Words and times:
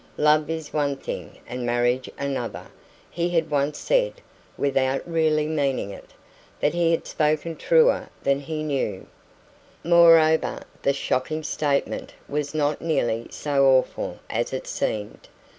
"Love 0.17 0.49
is 0.49 0.73
one 0.73 0.95
thing 0.95 1.37
and 1.47 1.63
marriage 1.63 2.09
another," 2.17 2.65
he 3.11 3.29
had 3.29 3.51
once 3.51 3.77
said, 3.77 4.13
without 4.57 5.07
really 5.07 5.45
meaning 5.45 5.91
it; 5.91 6.09
but 6.59 6.73
he 6.73 6.89
had 6.89 7.05
spoken 7.05 7.55
truer 7.55 8.09
than 8.23 8.39
he 8.39 8.63
knew. 8.63 9.05
Moreover, 9.83 10.61
the 10.81 10.91
shocking 10.91 11.43
statement 11.43 12.15
was 12.27 12.55
not 12.55 12.81
nearly 12.81 13.27
so 13.29 13.67
awful 13.67 14.17
as 14.27 14.53
it 14.53 14.65
seemed. 14.65 15.27